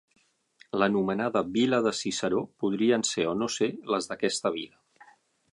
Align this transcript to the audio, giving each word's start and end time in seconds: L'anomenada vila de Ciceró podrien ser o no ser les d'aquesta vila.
L'anomenada 0.83 1.43
vila 1.57 1.81
de 1.87 1.93
Ciceró 1.99 2.41
podrien 2.65 3.07
ser 3.13 3.29
o 3.33 3.37
no 3.43 3.53
ser 3.59 3.71
les 3.95 4.13
d'aquesta 4.13 4.57
vila. 4.61 5.09